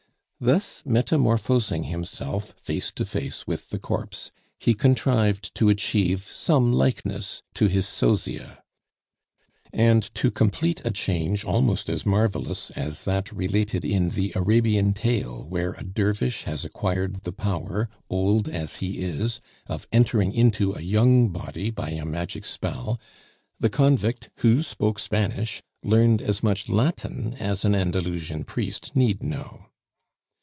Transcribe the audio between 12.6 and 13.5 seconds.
as that